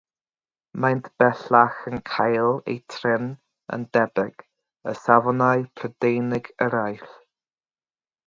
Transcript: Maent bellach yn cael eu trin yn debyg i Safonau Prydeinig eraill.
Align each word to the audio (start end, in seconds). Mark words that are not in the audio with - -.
Maent 0.83 1.09
bellach 1.23 1.81
yn 1.91 1.99
cael 2.11 2.55
eu 2.75 2.77
trin 2.93 3.27
yn 3.77 3.85
debyg 3.97 4.41
i 4.93 4.95
Safonau 5.03 5.67
Prydeinig 5.81 6.49
eraill. 6.69 7.15